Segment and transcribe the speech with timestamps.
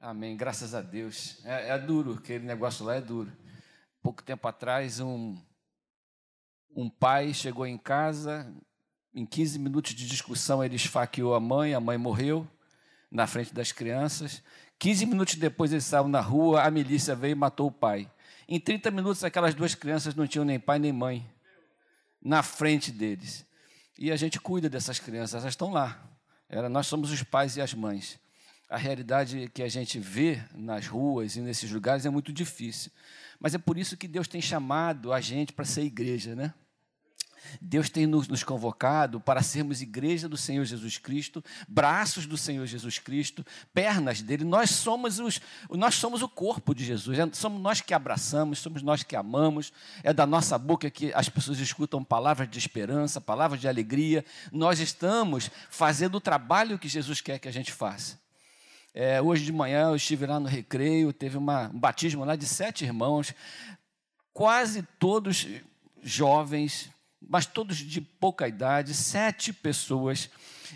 [0.00, 1.38] Amém, graças a Deus.
[1.44, 3.32] É, é, duro, aquele negócio lá é duro.
[4.02, 5.36] Pouco tempo atrás, um,
[6.74, 8.52] um pai chegou em casa,
[9.14, 12.46] em 15 minutos de discussão, ele esfaqueou a mãe, a mãe morreu
[13.10, 14.42] na frente das crianças.
[14.78, 18.10] 15 minutos depois, eles estavam na rua, a milícia veio e matou o pai.
[18.46, 21.26] Em 30 minutos, aquelas duas crianças não tinham nem pai nem mãe
[22.20, 23.46] na frente deles.
[23.98, 25.98] E a gente cuida dessas crianças, elas estão lá.
[26.48, 28.20] Era, nós somos os pais e as mães.
[28.68, 32.90] A realidade que a gente vê nas ruas e nesses lugares é muito difícil.
[33.38, 36.52] Mas é por isso que Deus tem chamado a gente para ser igreja, né?
[37.60, 42.98] Deus tem nos, convocado para sermos igreja do Senhor Jesus Cristo, braços do Senhor Jesus
[42.98, 44.44] Cristo, pernas dele.
[44.44, 47.18] Nós somos, os, nós somos o corpo de Jesus.
[47.18, 49.72] É, somos nós que abraçamos, somos nós que amamos.
[50.02, 54.24] É da nossa boca que as pessoas escutam palavras de esperança, palavras de alegria.
[54.52, 58.25] Nós estamos fazendo o trabalho que Jesus quer que a gente faça.
[58.98, 62.46] É, hoje de manhã eu estive lá no recreio, teve uma, um batismo lá de
[62.46, 63.34] sete irmãos,
[64.32, 65.46] quase todos
[66.02, 70.30] jovens, mas todos de pouca idade, sete pessoas.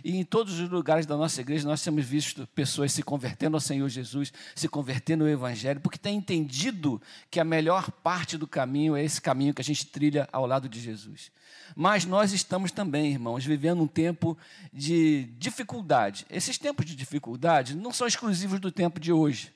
[0.05, 3.61] E em todos os lugares da nossa igreja nós temos visto pessoas se convertendo ao
[3.61, 8.97] Senhor Jesus, se convertendo ao Evangelho, porque têm entendido que a melhor parte do caminho
[8.97, 11.31] é esse caminho que a gente trilha ao lado de Jesus.
[11.75, 14.37] Mas nós estamos também, irmãos, vivendo um tempo
[14.73, 16.27] de dificuldade.
[16.31, 19.53] Esses tempos de dificuldade não são exclusivos do tempo de hoje.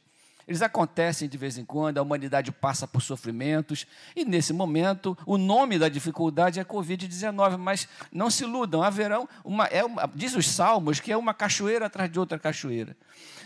[0.46, 5.38] Eles acontecem de vez em quando, a humanidade passa por sofrimentos, e nesse momento o
[5.38, 10.48] nome da dificuldade é Covid-19, mas não se iludam, haverão uma, é uma, diz os
[10.48, 12.96] salmos que é uma cachoeira atrás de outra cachoeira.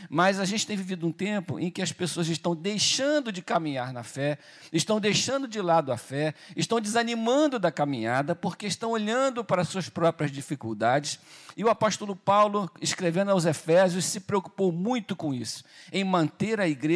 [0.08, 3.92] Mas a gente tem vivido um tempo em que as pessoas estão deixando de caminhar
[3.92, 4.38] na fé,
[4.72, 9.88] estão deixando de lado a fé, estão desanimando da caminhada, porque estão olhando para suas
[9.88, 11.18] próprias dificuldades.
[11.56, 16.68] E o apóstolo Paulo, escrevendo aos Efésios, se preocupou muito com isso, em manter a
[16.68, 16.87] igreja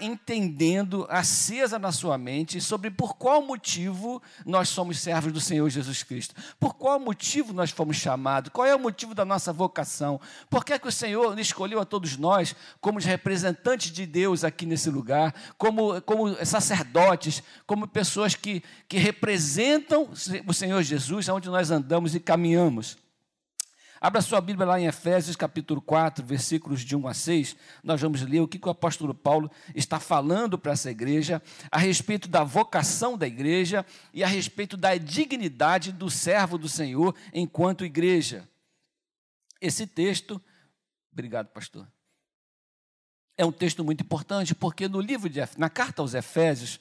[0.00, 6.02] entendendo, acesa na sua mente, sobre por qual motivo nós somos servos do Senhor Jesus
[6.02, 10.64] Cristo, por qual motivo nós fomos chamados, qual é o motivo da nossa vocação, por
[10.64, 14.90] que, é que o Senhor escolheu a todos nós, como representantes de Deus aqui nesse
[14.90, 20.08] lugar, como, como sacerdotes, como pessoas que, que representam
[20.46, 23.03] o Senhor Jesus, onde nós andamos e caminhamos.
[24.04, 27.56] Abra sua Bíblia lá em Efésios capítulo 4, versículos de 1 a 6.
[27.82, 31.78] Nós vamos ler o que, que o apóstolo Paulo está falando para essa igreja, a
[31.78, 33.82] respeito da vocação da igreja
[34.12, 38.46] e a respeito da dignidade do servo do Senhor enquanto igreja.
[39.58, 40.38] Esse texto,
[41.10, 41.88] obrigado, pastor
[43.36, 46.78] é um texto muito importante, porque no livro de na carta aos Efésios,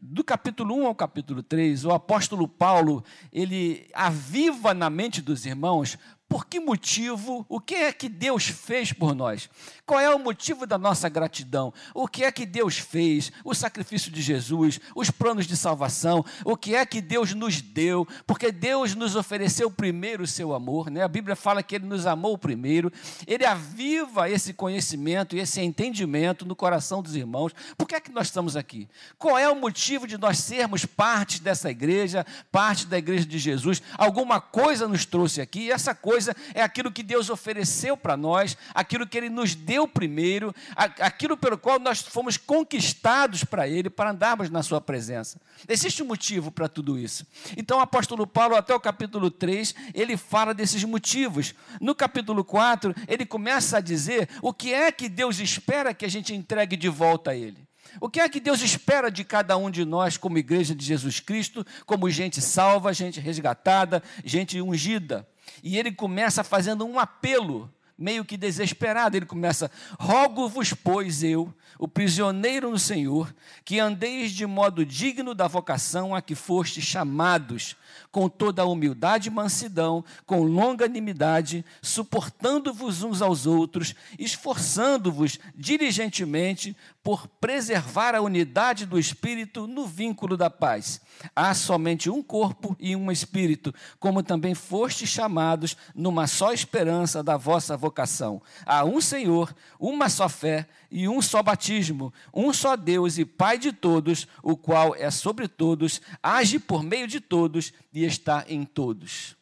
[0.00, 5.96] do capítulo 1 ao capítulo 3, o apóstolo Paulo, ele aviva na mente dos irmãos
[6.32, 9.50] por que motivo, o que é que Deus fez por nós?
[9.84, 11.74] Qual é o motivo da nossa gratidão?
[11.92, 13.30] O que é que Deus fez?
[13.44, 18.08] O sacrifício de Jesus, os planos de salvação, o que é que Deus nos deu?
[18.26, 21.02] Porque Deus nos ofereceu primeiro o seu amor, né?
[21.02, 22.90] A Bíblia fala que ele nos amou primeiro.
[23.26, 27.52] Ele aviva esse conhecimento e esse entendimento no coração dos irmãos.
[27.76, 28.88] Por que é que nós estamos aqui?
[29.18, 33.82] Qual é o motivo de nós sermos parte dessa igreja, parte da igreja de Jesus?
[33.98, 38.16] Alguma coisa nos trouxe aqui, e essa coisa coisa é aquilo que Deus ofereceu para
[38.16, 43.90] nós, aquilo que Ele nos deu primeiro, aquilo pelo qual nós fomos conquistados para Ele,
[43.90, 45.40] para andarmos na Sua presença.
[45.68, 47.26] Existe um motivo para tudo isso.
[47.56, 51.54] Então, o apóstolo Paulo, até o capítulo 3, ele fala desses motivos.
[51.80, 56.10] No capítulo 4, ele começa a dizer o que é que Deus espera que a
[56.10, 57.66] gente entregue de volta a Ele.
[58.00, 61.20] O que é que Deus espera de cada um de nós, como igreja de Jesus
[61.20, 65.28] Cristo, como gente salva, gente resgatada, gente ungida?
[65.62, 69.16] E ele começa fazendo um apelo, meio que desesperado.
[69.16, 75.48] Ele começa: Rogo-vos, pois eu, o prisioneiro no Senhor, que andeis de modo digno da
[75.48, 77.76] vocação a que fostes chamados,
[78.10, 87.26] com toda a humildade e mansidão, com longanimidade, suportando-vos uns aos outros, esforçando-vos diligentemente por
[87.26, 91.00] preservar a unidade do espírito no vínculo da paz.
[91.34, 97.36] Há somente um corpo e um espírito, como também fostes chamados numa só esperança da
[97.36, 98.40] vossa vocação.
[98.64, 103.58] Há um Senhor, uma só fé e um só batismo, um só Deus e Pai
[103.58, 108.64] de todos, o qual é sobre todos, age por meio de todos e está em
[108.64, 109.36] todos.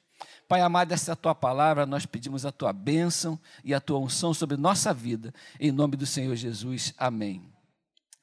[0.48, 3.98] Pai amado, essa é a tua palavra, nós pedimos a tua bênção e a tua
[3.98, 6.92] unção sobre nossa vida, em nome do Senhor Jesus.
[6.98, 7.49] Amém.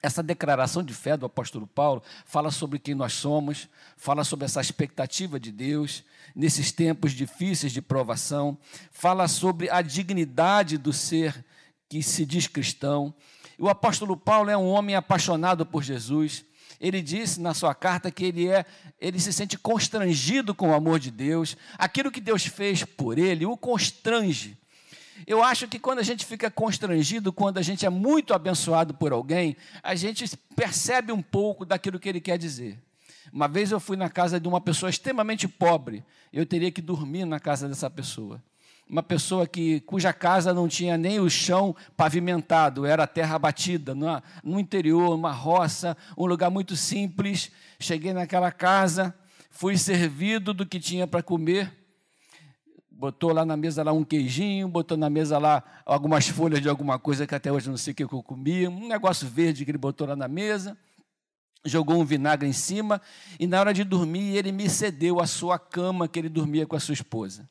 [0.02, 4.62] Essa declaração de fé do apóstolo Paulo fala sobre quem nós somos, fala sobre essa
[4.62, 6.04] expectativa de Deus
[6.36, 8.58] nesses tempos difíceis de provação,
[8.92, 11.44] fala sobre a dignidade do ser
[11.90, 13.14] que se diz cristão.
[13.58, 16.46] O apóstolo Paulo é um homem apaixonado por Jesus.
[16.80, 18.66] Ele disse na sua carta que ele é,
[19.02, 21.58] ele se sente constrangido com o amor de Deus.
[21.76, 24.56] Aquilo que Deus fez por ele o constrange.
[25.25, 29.12] Eu acho que quando a gente fica constrangido, quando a gente é muito abençoado por
[29.12, 30.25] alguém, a gente
[30.56, 32.78] percebe um pouco daquilo que ele quer dizer.
[33.31, 37.25] Uma vez eu fui na casa de uma pessoa extremamente pobre, eu teria que dormir
[37.25, 38.42] na casa dessa pessoa.
[38.90, 44.22] Uma pessoa que, cuja casa não tinha nem o chão pavimentado, era terra batida, no,
[44.42, 47.52] no interior, uma roça, um lugar muito simples.
[47.78, 49.13] Cheguei naquela casa,
[49.52, 51.76] fui servido do que tinha para comer
[52.98, 56.98] botou lá na mesa lá um queijinho, botou na mesa lá algumas folhas de alguma
[56.98, 59.78] coisa que até hoje não sei o que eu comia, um negócio verde que ele
[59.78, 60.76] botou lá na mesa,
[61.64, 63.00] jogou um vinagre em cima
[63.40, 66.76] e na hora de dormir ele me cedeu a sua cama que ele dormia com
[66.76, 67.48] a sua esposa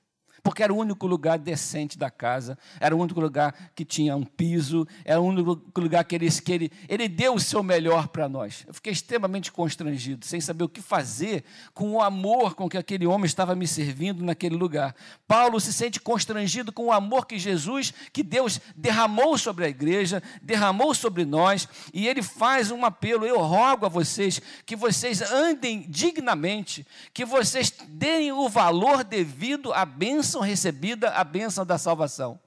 [0.47, 4.23] porque era o único lugar decente da casa, era o único lugar que tinha um
[4.23, 8.29] piso, era o único lugar que ele, que ele, ele deu o seu melhor para
[8.29, 8.65] nós.
[8.65, 11.43] Eu fiquei extremamente constrangido, sem saber o que fazer
[11.75, 14.95] com o amor com que aquele homem estava me servindo naquele lugar.
[15.27, 20.23] Paulo se sente constrangido com o amor que Jesus, que Deus derramou sobre a igreja,
[20.41, 23.27] derramou sobre nós, e ele faz um apelo.
[23.27, 29.85] Eu rogo a vocês que vocês andem dignamente, que vocês deem o valor devido à
[29.85, 32.41] bênção recebida, a bênção da salvação.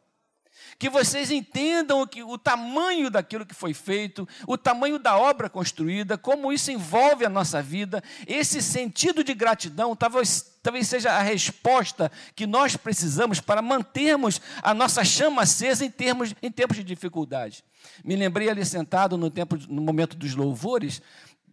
[0.78, 6.18] Que vocês entendam que, o tamanho daquilo que foi feito, o tamanho da obra construída,
[6.18, 12.12] como isso envolve a nossa vida, esse sentido de gratidão talvez, talvez seja a resposta
[12.36, 17.64] que nós precisamos para mantermos a nossa chama acesa em, termos, em tempos de dificuldade.
[18.04, 21.02] Me lembrei ali sentado no, tempo, no momento dos louvores,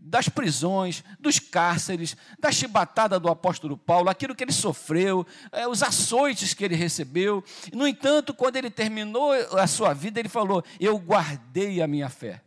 [0.06, 5.82] das prisões, dos cárceres, da chibatada do apóstolo Paulo, aquilo que ele sofreu, é, os
[5.82, 7.42] açoites que ele recebeu.
[7.72, 12.40] No entanto, quando ele terminou a sua vida, ele falou: Eu guardei a minha fé.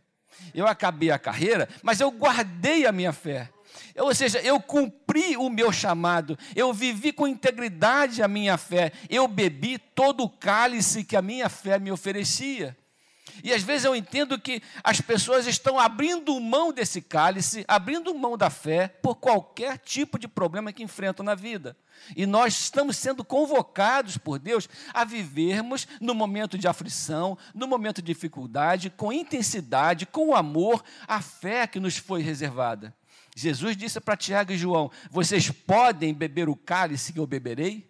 [0.54, 3.50] Eu acabei a carreira, mas eu guardei a minha fé.
[3.98, 9.28] Ou seja, eu cumpri o meu chamado, eu vivi com integridade a minha fé, eu
[9.28, 12.76] bebi todo o cálice que a minha fé me oferecia.
[13.42, 18.36] E às vezes eu entendo que as pessoas estão abrindo mão desse cálice, abrindo mão
[18.36, 21.76] da fé, por qualquer tipo de problema que enfrentam na vida.
[22.16, 28.00] E nós estamos sendo convocados por Deus a vivermos no momento de aflição, no momento
[28.00, 32.94] de dificuldade, com intensidade, com amor, a fé que nos foi reservada.
[33.36, 37.89] Jesus disse para Tiago e João: Vocês podem beber o cálice que eu beberei?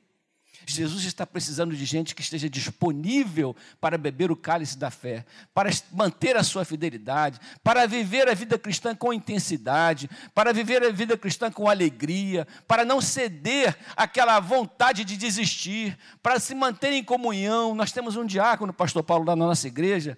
[0.70, 5.70] Jesus está precisando de gente que esteja disponível para beber o cálice da fé, para
[5.92, 11.16] manter a sua fidelidade, para viver a vida cristã com intensidade, para viver a vida
[11.16, 17.74] cristã com alegria, para não ceder àquela vontade de desistir, para se manter em comunhão.
[17.74, 20.16] Nós temos um diácono, pastor Paulo, lá na nossa igreja,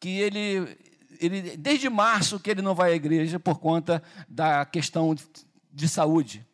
[0.00, 0.76] que ele,
[1.20, 5.14] ele desde março que ele não vai à igreja por conta da questão
[5.72, 6.46] de saúde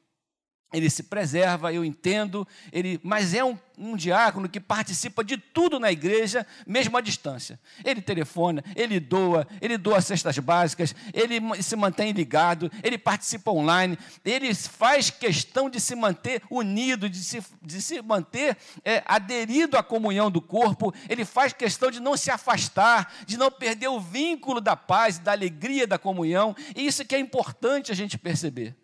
[0.73, 5.81] ele se preserva, eu entendo, ele, mas é um, um, diácono que participa de tudo
[5.81, 7.59] na igreja, mesmo à distância.
[7.85, 13.99] Ele telefona, ele doa, ele doa cestas básicas, ele se mantém ligado, ele participa online,
[14.25, 19.83] ele faz questão de se manter unido, de se, de se manter é, aderido à
[19.83, 24.61] comunhão do corpo, ele faz questão de não se afastar, de não perder o vínculo
[24.61, 28.80] da paz, da alegria da comunhão, e isso que é importante a gente perceber.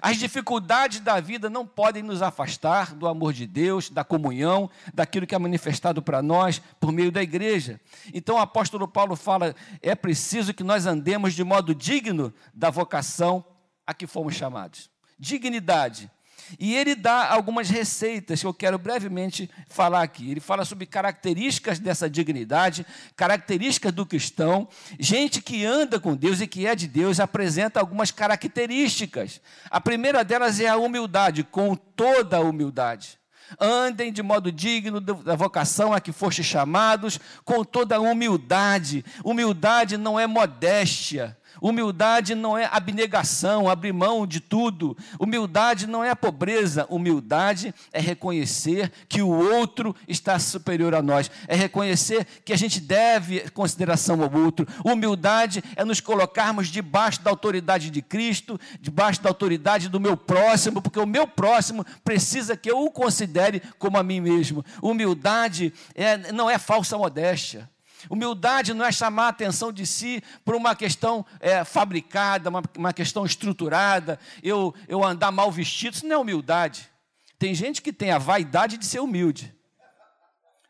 [0.00, 5.26] As dificuldades da vida não podem nos afastar do amor de Deus, da comunhão, daquilo
[5.26, 7.80] que é manifestado para nós por meio da igreja.
[8.12, 13.44] Então o apóstolo Paulo fala: é preciso que nós andemos de modo digno da vocação
[13.86, 14.90] a que fomos chamados.
[15.18, 16.10] Dignidade.
[16.58, 20.30] E ele dá algumas receitas que eu quero brevemente falar aqui.
[20.30, 22.86] Ele fala sobre características dessa dignidade,
[23.16, 24.68] características do cristão.
[24.98, 29.40] Gente que anda com Deus e que é de Deus apresenta algumas características.
[29.70, 33.18] A primeira delas é a humildade, com toda a humildade.
[33.60, 39.04] Andem de modo digno da vocação a que foste chamados, com toda a humildade.
[39.22, 41.36] Humildade não é modéstia.
[41.60, 44.96] Humildade não é abnegação, abrir mão de tudo.
[45.18, 46.86] Humildade não é pobreza.
[46.88, 51.30] Humildade é reconhecer que o outro está superior a nós.
[51.46, 54.66] É reconhecer que a gente deve consideração ao outro.
[54.84, 60.82] Humildade é nos colocarmos debaixo da autoridade de Cristo, debaixo da autoridade do meu próximo,
[60.82, 64.64] porque o meu próximo precisa que eu o considere como a mim mesmo.
[64.82, 67.68] Humildade é, não é falsa modéstia.
[68.08, 72.92] Humildade não é chamar a atenção de si por uma questão é, fabricada, uma, uma
[72.92, 76.90] questão estruturada, eu, eu andar mal vestido, isso não é humildade.
[77.38, 79.54] Tem gente que tem a vaidade de ser humilde,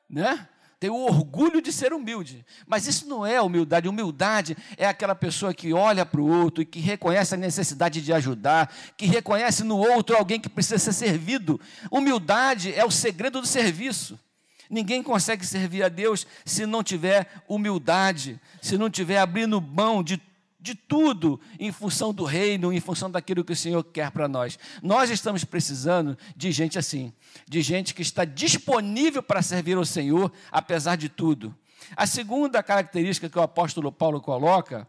[0.08, 0.48] né?
[0.84, 2.44] tem o orgulho de ser humilde.
[2.66, 3.88] Mas isso não é humildade.
[3.88, 8.12] Humildade é aquela pessoa que olha para o outro e que reconhece a necessidade de
[8.12, 11.58] ajudar, que reconhece no outro alguém que precisa ser servido.
[11.90, 14.20] Humildade é o segredo do serviço.
[14.68, 20.20] Ninguém consegue servir a Deus se não tiver humildade, se não tiver abrindo mão de
[20.64, 24.58] de tudo em função do reino, em função daquilo que o Senhor quer para nós.
[24.82, 27.12] Nós estamos precisando de gente assim,
[27.46, 31.54] de gente que está disponível para servir ao Senhor, apesar de tudo.
[31.94, 34.88] A segunda característica que o apóstolo Paulo coloca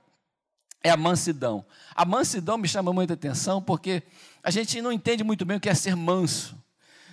[0.82, 1.66] é a mansidão.
[1.94, 4.02] A mansidão me chama muita atenção porque
[4.42, 6.58] a gente não entende muito bem o que é ser manso.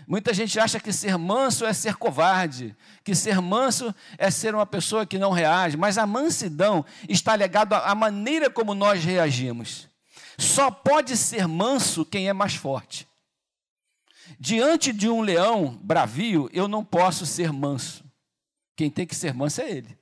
[0.07, 4.67] Muita gente acha que ser manso é ser covarde, que ser manso é ser uma
[4.67, 9.89] pessoa que não reage, mas a mansidão está ligada à maneira como nós reagimos.
[10.37, 13.07] Só pode ser manso quem é mais forte.
[14.39, 18.05] Diante de um leão bravio, eu não posso ser manso.
[18.77, 19.99] Quem tem que ser manso é ele.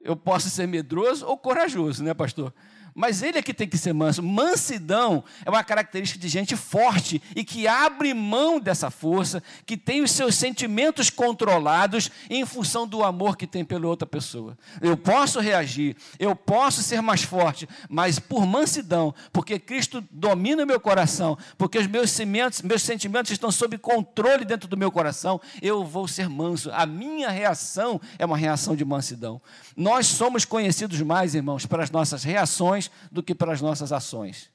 [0.00, 2.52] Eu posso ser medroso ou corajoso, né, pastor?
[2.94, 4.22] Mas ele é que tem que ser manso.
[4.22, 10.00] Mansidão é uma característica de gente forte e que abre mão dessa força, que tem
[10.02, 14.56] os seus sentimentos controlados em função do amor que tem pela outra pessoa.
[14.80, 20.66] Eu posso reagir, eu posso ser mais forte, mas por mansidão, porque Cristo domina o
[20.66, 25.40] meu coração, porque os meus sentimentos, meus sentimentos estão sob controle dentro do meu coração,
[25.60, 26.70] eu vou ser manso.
[26.72, 29.40] A minha reação é uma reação de mansidão.
[29.76, 34.50] Nós somos conhecidos mais, irmãos, pelas nossas reações do que pelas nossas ações.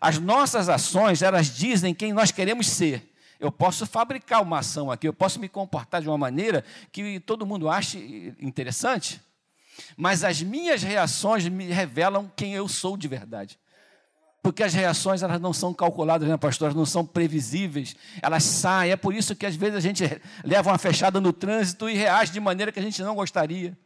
[0.00, 3.12] As nossas ações, elas dizem quem nós queremos ser.
[3.38, 7.44] Eu posso fabricar uma ação aqui, eu posso me comportar de uma maneira que todo
[7.44, 9.20] mundo ache interessante,
[9.96, 13.58] mas as minhas reações me revelam quem eu sou de verdade.
[14.42, 16.66] Porque as reações elas não são calculadas, né, pastor?
[16.66, 18.92] Elas não são previsíveis, elas saem.
[18.92, 20.04] É por isso que às vezes a gente
[20.44, 23.76] leva uma fechada no trânsito e reage de maneira que a gente não gostaria.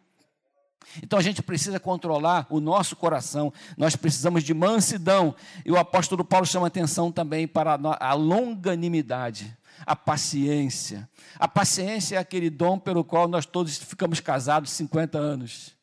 [1.02, 5.35] Então a gente precisa controlar o nosso coração, nós precisamos de mansidão.
[5.64, 11.09] E o apóstolo Paulo chama atenção também para a longanimidade, a paciência.
[11.38, 15.77] A paciência é aquele dom pelo qual nós todos ficamos casados 50 anos.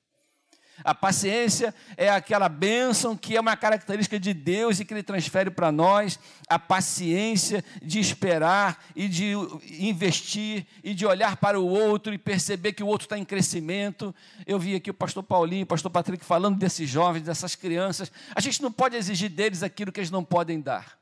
[0.83, 5.49] A paciência é aquela bênção que é uma característica de Deus e que Ele transfere
[5.49, 6.19] para nós.
[6.47, 9.33] A paciência de esperar e de
[9.79, 14.13] investir e de olhar para o outro e perceber que o outro está em crescimento.
[14.45, 18.11] Eu vi aqui o pastor Paulinho, o pastor Patrick falando desses jovens, dessas crianças.
[18.35, 20.97] A gente não pode exigir deles aquilo que eles não podem dar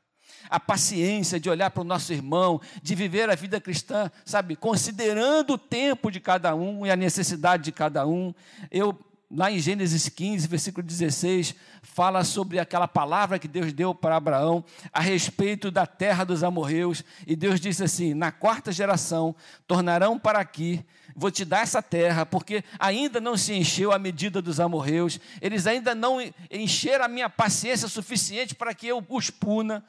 [0.50, 5.54] a paciência de olhar para o nosso irmão, de viver a vida cristã, sabe, considerando
[5.54, 8.34] o tempo de cada um e a necessidade de cada um.
[8.70, 8.98] Eu
[9.36, 14.64] lá em Gênesis 15, versículo 16, fala sobre aquela palavra que Deus deu para Abraão
[14.92, 17.04] a respeito da terra dos amorreus.
[17.26, 19.36] E Deus disse assim: Na quarta geração
[19.68, 20.86] tornarão para aqui,
[21.16, 25.66] vou te dar essa terra, porque ainda não se encheu a medida dos amorreus, eles
[25.66, 26.20] ainda não
[26.52, 29.84] encheram a minha paciência suficiente para que eu os puna.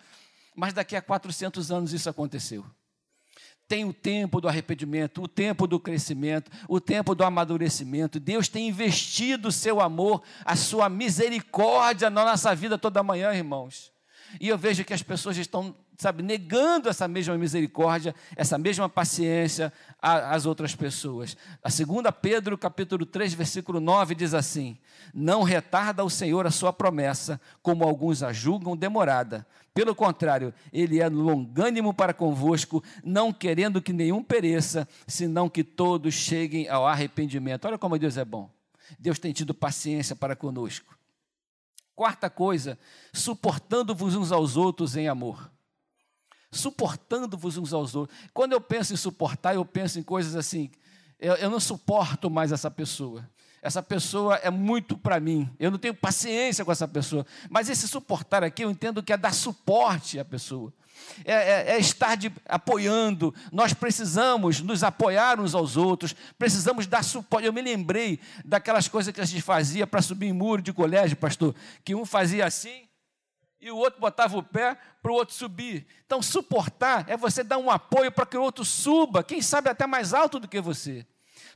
[0.57, 2.65] Mas daqui a 400 anos isso aconteceu
[3.67, 8.21] tem o tempo do arrependimento, o tempo do crescimento, o tempo do amadurecimento.
[8.21, 13.93] Deus tem investido o seu amor, a sua misericórdia na nossa vida toda manhã, irmãos.
[14.41, 19.73] E eu vejo que as pessoas estão, sabe, negando essa mesma misericórdia, essa mesma paciência
[20.01, 21.37] às outras pessoas.
[21.63, 24.77] A segunda Pedro, capítulo 3, versículo 9 diz assim:
[25.13, 29.47] Não retarda o Senhor a sua promessa, como alguns a julgam demorada.
[29.73, 36.15] Pelo contrário, ele é longânimo para convosco, não querendo que nenhum pereça, senão que todos
[36.15, 37.67] cheguem ao arrependimento.
[37.67, 38.49] Olha como Deus é bom.
[38.99, 40.97] Deus tem tido paciência para conosco.
[41.95, 42.79] Quarta coisa,
[43.13, 45.51] suportando-vos uns aos outros em amor.
[46.57, 48.19] Suportando-vos uns aos outros.
[48.33, 50.71] Quando eu penso em suportar, eu penso em coisas assim.
[51.19, 53.29] Eu, eu não suporto mais essa pessoa.
[53.63, 55.51] Essa pessoa é muito para mim.
[55.59, 57.27] Eu não tenho paciência com essa pessoa.
[57.49, 60.73] Mas esse suportar aqui, eu entendo que é dar suporte à pessoa
[61.25, 63.35] é, é, é estar de, apoiando.
[63.53, 67.47] Nós precisamos nos apoiar uns aos outros, precisamos dar suporte.
[67.47, 71.17] Eu me lembrei daquelas coisas que a gente fazia para subir em muro de colégio,
[71.17, 72.89] pastor, que um fazia assim
[73.65, 75.87] e o outro botava o pé para o outro subir.
[76.05, 79.87] Então, suportar é você dar um apoio para que o outro suba, quem sabe até
[79.87, 81.07] mais alto do que você.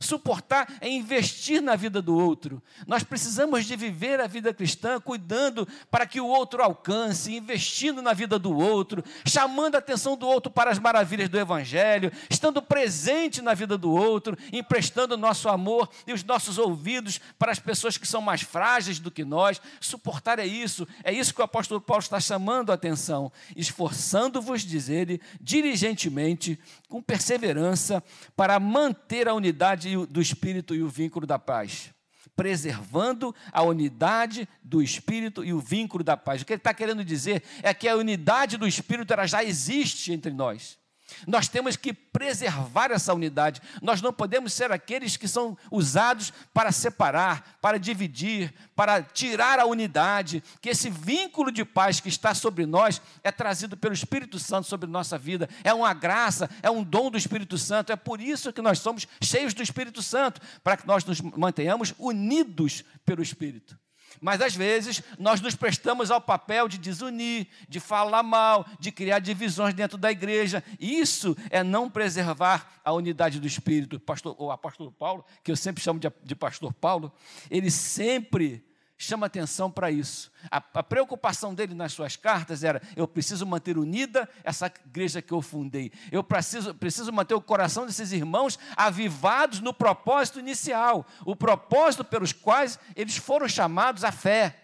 [0.01, 2.63] Suportar é investir na vida do outro.
[2.87, 8.13] Nós precisamos de viver a vida cristã cuidando para que o outro alcance, investindo na
[8.13, 13.41] vida do outro, chamando a atenção do outro para as maravilhas do evangelho, estando presente
[13.41, 18.07] na vida do outro, emprestando nosso amor e os nossos ouvidos para as pessoas que
[18.07, 19.61] são mais frágeis do que nós.
[19.81, 24.87] Suportar é isso, é isso que o apóstolo Paulo está chamando a atenção, esforçando-vos, diz
[24.87, 28.01] ele, diligentemente, com perseverança,
[28.35, 31.89] para manter a unidade do espírito e o vínculo da paz.
[32.35, 36.41] Preservando a unidade do espírito e o vínculo da paz.
[36.41, 40.13] O que ele está querendo dizer é que a unidade do espírito ela já existe
[40.13, 40.78] entre nós.
[41.27, 43.61] Nós temos que preservar essa unidade.
[43.81, 49.65] Nós não podemos ser aqueles que são usados para separar, para dividir, para tirar a
[49.65, 50.43] unidade.
[50.61, 54.89] Que esse vínculo de paz que está sobre nós é trazido pelo Espírito Santo sobre
[54.89, 55.49] nossa vida.
[55.63, 57.91] É uma graça, é um dom do Espírito Santo.
[57.91, 61.93] É por isso que nós somos cheios do Espírito Santo para que nós nos mantenhamos
[61.97, 63.77] unidos pelo Espírito.
[64.21, 69.19] Mas às vezes nós nos prestamos ao papel de desunir, de falar mal, de criar
[69.19, 70.63] divisões dentro da igreja.
[70.79, 73.99] Isso é não preservar a unidade do Espírito.
[73.99, 77.11] Pastor, o apóstolo Paulo, que eu sempre chamo de, de pastor Paulo,
[77.49, 78.63] ele sempre
[79.01, 80.29] chama atenção para isso.
[80.51, 85.31] A, a, preocupação dele nas suas cartas era: eu preciso manter unida essa igreja que
[85.31, 85.91] eu fundei.
[86.11, 92.33] Eu preciso, preciso manter o coração desses irmãos avivados no propósito inicial, o propósito pelos
[92.33, 94.55] quais eles foram chamados à fé.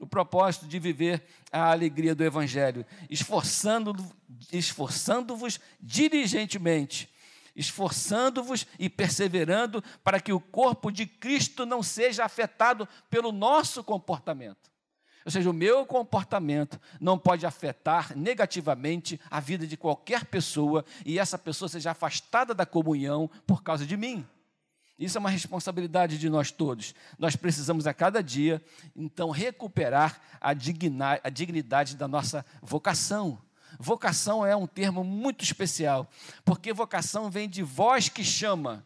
[0.00, 1.22] O propósito de viver
[1.52, 4.10] a alegria do Evangelho, esforçando-vos
[4.50, 5.36] esforçando
[5.80, 7.11] diligentemente
[7.54, 14.70] esforçando-vos e perseverando para que o corpo de Cristo não seja afetado pelo nosso comportamento.
[15.24, 21.18] Ou seja, o meu comportamento não pode afetar negativamente a vida de qualquer pessoa e
[21.18, 24.26] essa pessoa seja afastada da comunhão por causa de mim.
[24.98, 26.94] Isso é uma responsabilidade de nós todos.
[27.18, 28.62] Nós precisamos a cada dia,
[28.94, 30.52] então, recuperar a,
[31.30, 33.40] dignidade da nossa vocação.
[33.78, 36.08] Vocação é um termo muito especial,
[36.44, 38.84] porque vocação vem de voz que chama.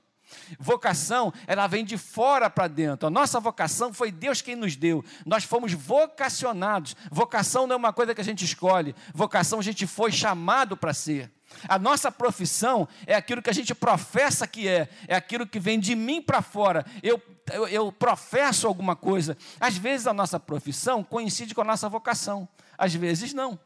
[0.59, 3.07] Vocação, ela vem de fora para dentro.
[3.07, 5.05] A nossa vocação foi Deus quem nos deu.
[5.25, 6.97] Nós fomos vocacionados.
[7.11, 8.95] Vocação não é uma coisa que a gente escolhe.
[9.15, 11.31] Vocação a gente foi chamado para ser.
[11.69, 15.79] A nossa profissão é aquilo que a gente professa que é, é aquilo que vem
[15.79, 16.85] de mim para fora.
[17.03, 19.37] Eu, eu, eu, professo alguma coisa.
[19.61, 23.59] Às vezes a nossa profissão coincide com a nossa vocação, às vezes não.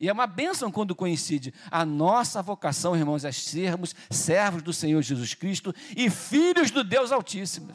[0.00, 1.52] E é uma bênção quando coincide.
[1.70, 7.12] A nossa vocação, irmãos, é sermos servos do Senhor Jesus Cristo e filhos do Deus
[7.12, 7.72] Altíssimo.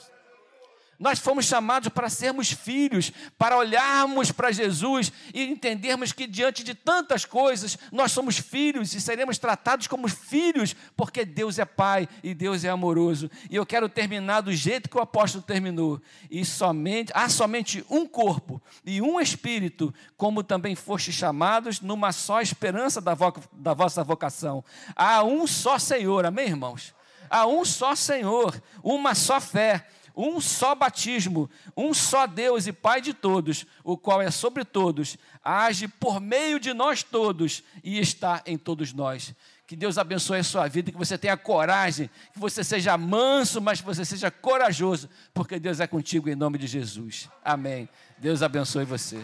[0.98, 6.74] Nós fomos chamados para sermos filhos, para olharmos para Jesus e entendermos que diante de
[6.74, 12.34] tantas coisas nós somos filhos e seremos tratados como filhos, porque Deus é Pai e
[12.34, 13.30] Deus é amoroso.
[13.50, 16.02] E eu quero terminar do jeito que o apóstolo terminou.
[16.32, 22.42] E somente há somente um corpo e um espírito, como também foste chamados numa só
[22.42, 24.64] esperança da, vo da vossa vocação.
[24.96, 26.94] Há um só Senhor, amém, irmãos?
[27.30, 33.02] Há um só Senhor, uma só fé um só batismo, um só Deus e Pai
[33.02, 38.42] de todos, o qual é sobre todos, age por meio de nós todos e está
[38.46, 39.34] em todos nós.
[39.68, 43.82] Que Deus abençoe a sua vida, que você tenha coragem, que você seja manso, mas
[43.82, 47.30] que você seja corajoso, porque Deus é contigo em nome de Jesus.
[47.44, 47.90] Amém.
[48.18, 49.24] Deus abençoe você.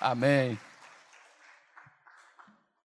[0.00, 0.58] Amém.